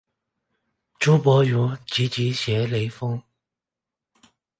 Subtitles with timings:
[0.97, 3.21] 朱伯儒积极学雷锋。